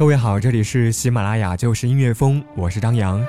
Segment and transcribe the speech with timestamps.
[0.00, 3.22] 各位好，这里是喜马拉雅就是音乐风，我是张扬。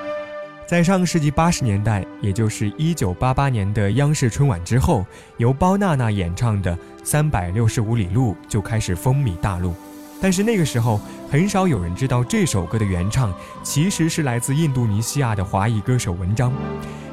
[0.66, 5.04] 在上世纪八十年代，也就是一九八八年的央视春晚之后，
[5.36, 9.74] 由包娜娜演唱的《三百六十五里路》就开始风靡大陆。
[10.18, 10.98] 但是那个时候，
[11.30, 16.50] 很少有人知道这首歌的原唱其实是来自印度尼西亚的华裔歌手文章。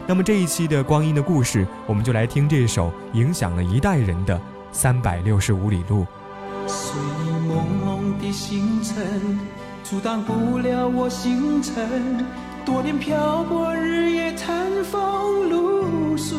[0.08, 4.38] 那么这一期的《光阴的故事》，我们就来听这首影响了一代人的
[4.72, 6.06] 《三百六十五里路》。
[7.50, 8.96] 朦胧的星辰
[9.84, 12.24] 阻挡不了我星辰，
[12.64, 16.38] 多年漂泊，日夜餐风露宿。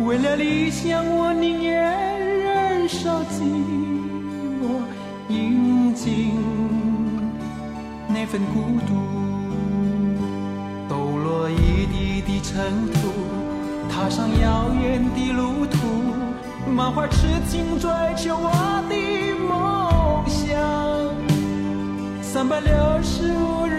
[0.00, 3.44] 为了理想，我宁愿忍受寂
[4.60, 4.82] 寞，
[5.28, 6.34] 饮尽
[8.08, 8.94] 那份孤独。
[10.88, 13.12] 抖落一地的尘土，
[13.88, 15.78] 踏上遥远的路途。
[16.66, 18.50] 满怀痴情追求我
[18.88, 18.94] 的
[19.48, 20.60] 梦想，
[22.22, 22.70] 三百六
[23.02, 23.77] 十五日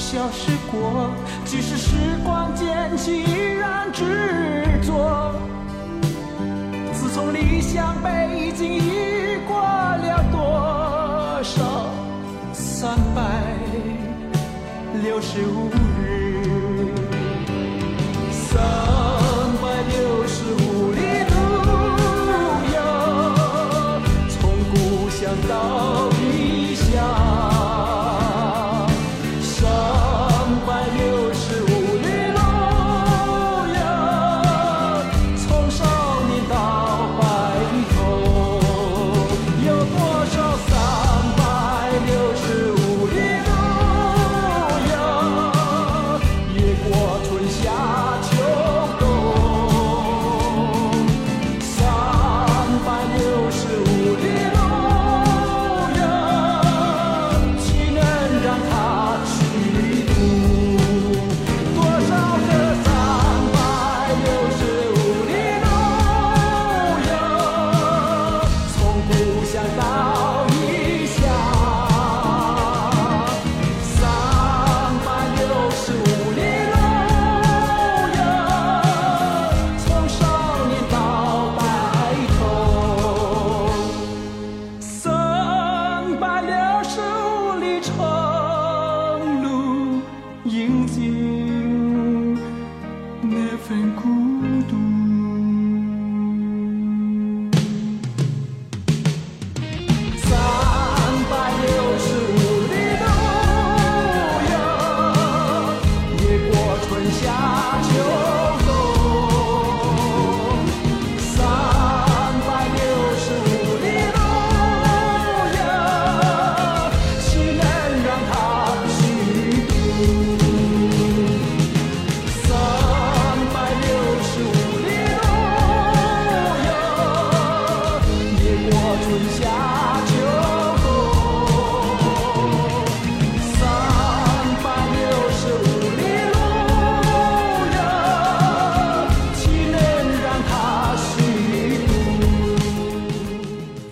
[0.00, 1.10] 消失过，
[1.44, 1.94] 即使时
[2.24, 5.34] 光渐去，依然执着。
[6.94, 8.80] 自从离乡背井，已
[9.46, 11.90] 过了多少
[12.54, 13.20] 三百
[15.02, 15.68] 六十五
[94.02, 94.08] 孤
[94.70, 94.89] 独。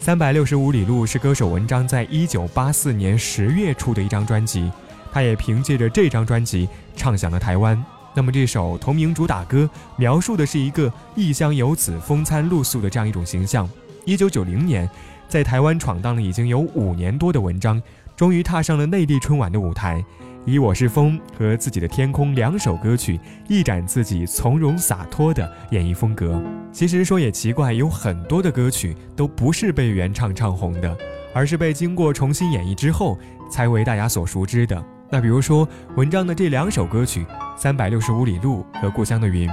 [0.00, 4.72] 三百六十五里路是歌手文章在一九八四年十月出的一张专辑，
[5.12, 6.66] 他也凭借着这张专辑
[6.96, 7.84] 唱响了台湾。
[8.14, 13.68] 那么这首同名主打歌描述的是一个异乡游子风餐露宿的这样一种形象。
[14.08, 14.88] 一九九零年，
[15.28, 17.78] 在台湾闯荡了已经有五年多的文章，
[18.16, 20.02] 终于踏上了内地春晚的舞台。
[20.46, 26.42] 以《我是风》和自己的天空两首歌曲，一展自己从容洒脱的演绎风格。
[26.72, 30.96] 其实说也奇怪，有很多的歌曲都不是被原唱唱红的，
[31.34, 33.18] 而是被经过重新演绎之后
[33.50, 34.82] 才为大家所熟知的。
[35.10, 37.24] 那比如说文章的这两首歌曲
[37.58, 39.50] 《三百六十五里路》和《故乡的云》。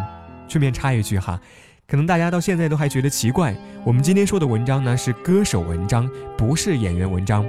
[0.47, 1.41] 顺便插一句哈，
[1.87, 7.45] 可能大家到现在都还觉得奇怪，我们今天说的文章呢是歌手文章，不是演员文章。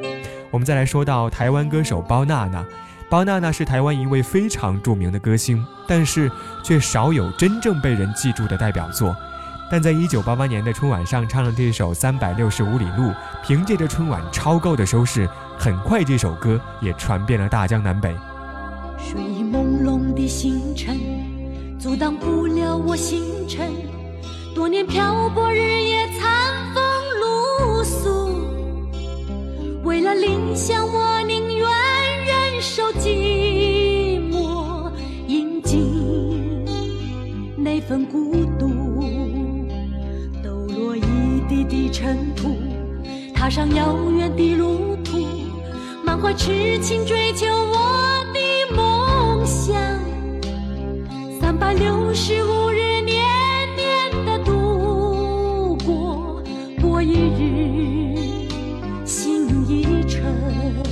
[0.51, 2.65] 我们再来说到台湾歌手包娜娜。
[3.09, 6.31] 包娜娜是台湾一位非常著名的歌星，但是
[6.63, 9.17] 却少有真正被人记住的代表作。
[9.71, 13.05] 但在一九八八年的春晚上唱了这首《三百六十五里路》，
[13.43, 18.15] 凭借着春晚超高的收视，很快这首歌也传遍了大江南北。
[18.99, 20.99] 睡意朦胧的星辰，
[21.79, 23.96] 阻挡不了我星辰。
[24.57, 26.83] 多年漂泊，日夜餐风
[27.21, 28.41] 露宿，
[29.85, 31.69] 为了理想，我宁愿
[32.25, 32.59] 忍。
[32.59, 34.91] 受寂寞，
[35.27, 36.65] 饮尽
[37.59, 39.05] 那份孤独，
[40.43, 41.03] 抖落一
[41.51, 42.57] 地的尘土，
[43.35, 45.19] 踏上遥远的路途，
[46.03, 49.77] 满怀痴情追求我的梦想，
[51.39, 52.66] 三百六十五
[59.05, 60.86] 心已沉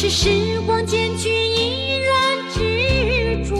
[0.00, 2.14] 是时光渐去，依然
[2.54, 3.56] 执着。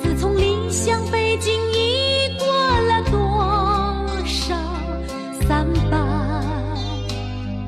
[0.00, 2.46] 自从离乡背井，已过
[2.86, 4.54] 了多少
[5.40, 5.98] 三百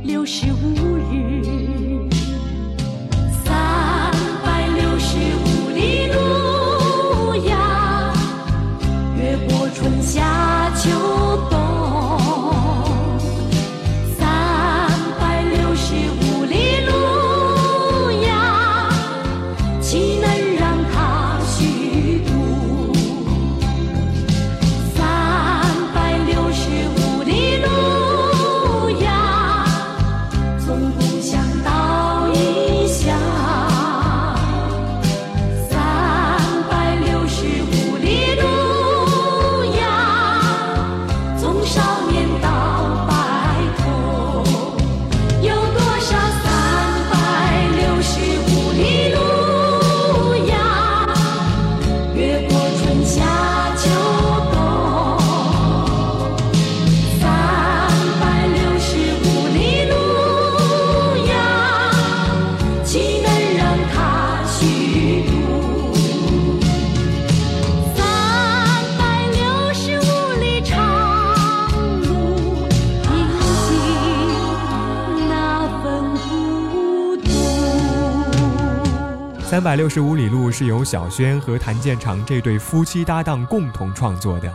[0.04, 1.39] 六十五日？
[79.60, 84.50] 三百六十五里路是由小轩和谭健常这对夫妻搭档共同创作的。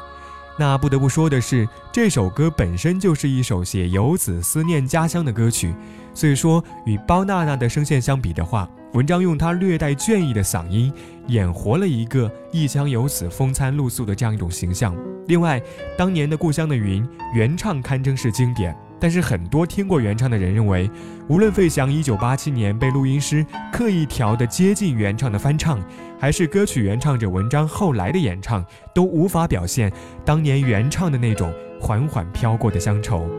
[0.58, 5.76] 那不得不说的是，这首歌本身就是一首写游子思念家乡的歌曲。
[6.16, 10.92] 所以说，与包娜娜的声线相比的话，文章用她略带倦意的嗓音
[11.28, 14.96] 演活了一个异乡游子风餐露宿的这样一种形象。
[15.28, 15.62] 另外，
[15.96, 17.04] 当年的《故乡的云》
[17.36, 18.76] 原唱堪称是经典。
[19.00, 20.90] 但是很多听过原唱的人认为，
[21.28, 25.80] 无论费翔1987年被录音师刻意调的接近原唱的翻唱，
[26.20, 29.92] 还是歌曲原唱者文章后来的演唱，都无法表现
[30.24, 33.30] 当年原唱的那种缓缓飘过的乡愁。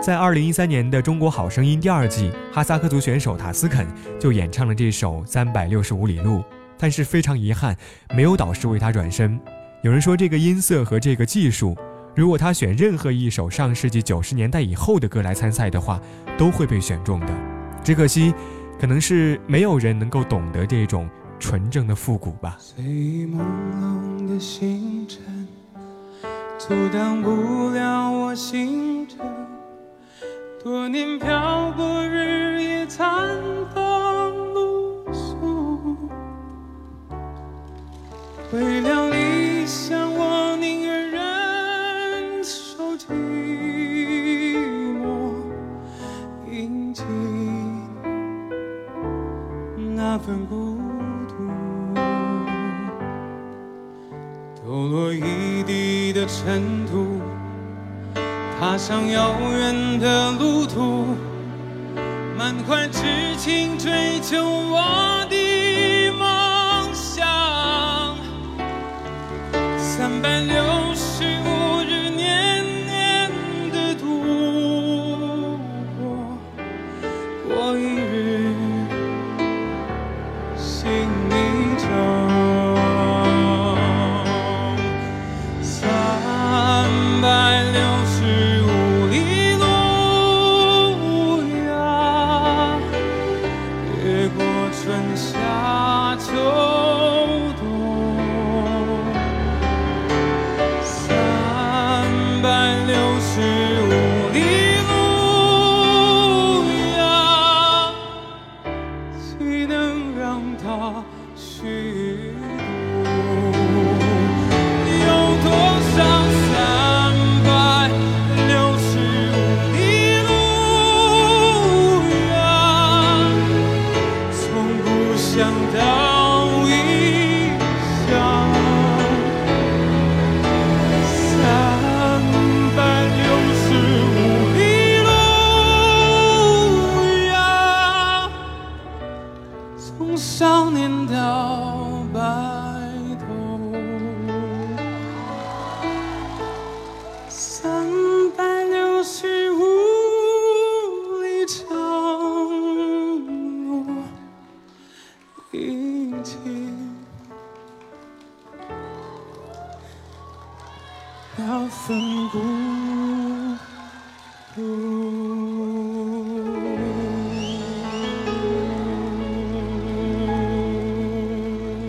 [0.00, 3.86] 在2013年的《中国好声音》第二季，哈萨克族选手塔斯肯
[4.18, 6.38] 就演唱了这首《三百六十五里路》，
[6.76, 7.76] 但是非常遗憾，
[8.16, 9.38] 没有导师为他转身。
[9.82, 11.76] 有人说这个音色和这个技术。
[12.14, 15.98] 如果他选任何一首上世纪九十年代以后的歌来参赛的话，
[16.36, 17.28] 都会被选中的。
[17.82, 18.34] 只可惜，
[18.78, 22.58] 可能是没有人能够懂得这种纯正的复古吧。
[22.58, 23.38] 最朦
[23.80, 25.20] 胧的星辰，
[26.58, 29.18] 阻挡不了我行程。
[30.62, 33.26] 多年漂泊，日夜残
[33.74, 35.96] 风露宿，
[38.52, 40.51] 为了理想，我
[50.32, 50.78] 很孤
[51.28, 51.94] 独。
[54.64, 57.20] 抖落一地的尘土，
[58.58, 61.04] 踏上遥远的路途，
[62.38, 65.11] 满怀痴情追求我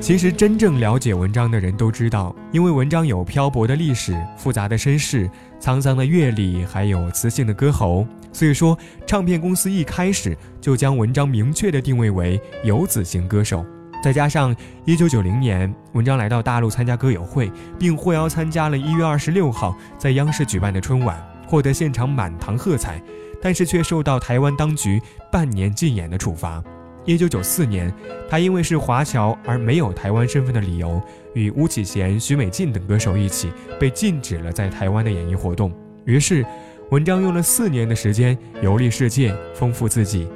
[0.04, 5.32] 其实真正了解文章的人都知道，因为文章有漂泊的历史、复杂的身世、
[5.62, 13.66] 沧桑的阅历，还有磁性的歌喉，所以说唱片公司一开始就将文章明确的定位为游子型歌手。
[14.04, 14.54] 再加上
[14.86, 21.18] 1990年，文章来到大陆参加歌友会，并获邀参加了一月二十六号在央视举办的春晚，
[21.48, 23.02] 获得现场满堂喝彩，
[23.42, 26.62] 但是却受到台湾当局半年禁演的处罚。
[27.06, 27.94] 一九九四年，
[28.30, 31.02] 他因为是华侨而没有台湾身份的理由，
[31.34, 35.72] 与巫启贤、许美静等歌手一起被禁止了在台湾的演艺活动。
[36.06, 36.46] 于是，
[36.92, 40.28] 文章用了四年的时间游历世界，丰富自己。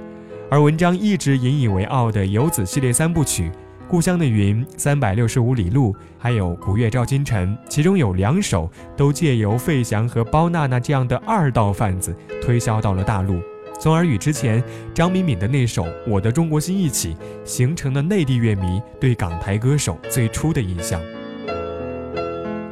[0.49, 3.49] 而文章一直引以为傲的游子系列三部曲
[3.87, 13.41] 《故乡的云》《三百六十五里路》，还有《古月照今晨》，其中有两首都借由费翔和包娜娜这样的二道贩子推销到了大陆。
[13.79, 17.15] 从而与之前张敏敏的那首《我的中国心》一起，
[17.45, 20.99] 形成了内地乐迷对港台歌手最初的印象。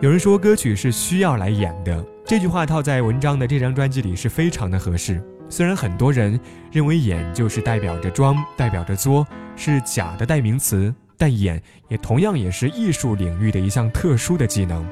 [0.01, 5.21] 有人说歌曲是需要来演的，这句话套在文章的这张专辑里是非常的合适。
[5.47, 6.39] 虽然很多人
[6.71, 14.83] 认为演就是代表着装，代表着作，是假的代名词，但演也同样也是艺术领域的一项特殊的技能。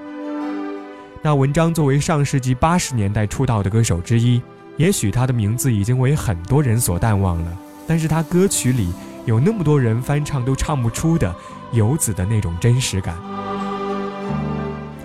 [1.24, 4.42] 那文章作为上世纪八十年代出道的歌手之一。
[4.78, 8.92] 也许他的名字已经为很多人所淡忘了，但是他歌曲里
[9.26, 11.34] 有那么多人翻唱都唱不出的
[11.72, 13.16] 游子的那种真实感。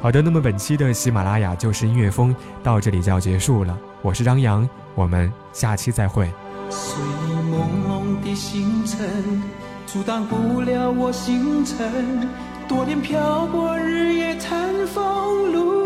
[0.00, 6.32] 好的，那么本期的喜马拉雅就是音乐风到这里就要结束了，我是张扬，我们下期再会。
[6.70, 7.02] 随
[7.50, 9.42] 朦胧的星辰，
[9.86, 12.28] 阻挡不了我星辰。
[12.68, 15.77] 多年漂泊，日夜餐风露。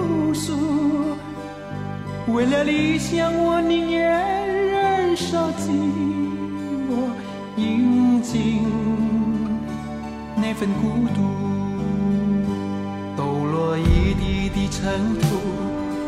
[2.29, 5.71] 为了理想，我宁愿忍受寂
[6.89, 7.11] 寞，
[7.57, 8.63] 饮尽
[10.37, 11.21] 那份孤独。
[13.17, 15.27] 抖落一地的尘土，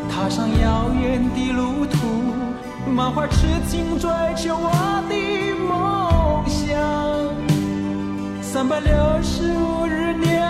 [0.09, 1.99] 踏上遥远的路途，
[2.91, 4.71] 满怀痴情追求我
[5.09, 5.15] 的
[5.69, 6.65] 梦想。
[8.41, 8.91] 三百六
[9.23, 10.41] 十五日，年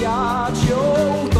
[0.00, 1.39] 夏秋冬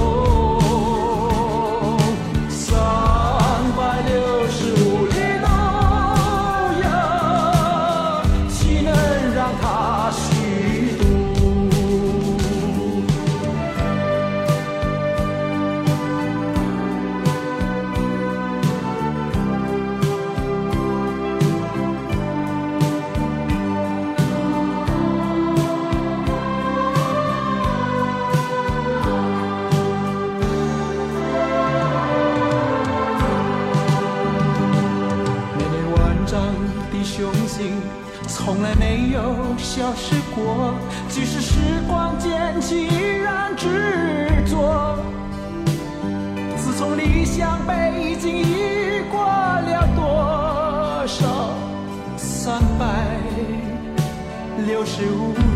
[38.52, 39.20] 从来没有
[39.56, 40.74] 消失过，
[41.08, 41.54] 即使时
[41.86, 43.68] 光渐去，依然执
[44.50, 44.98] 着。
[46.56, 51.54] 自从离乡背井，已过了多少
[52.16, 53.06] 三百
[54.66, 55.49] 六十五。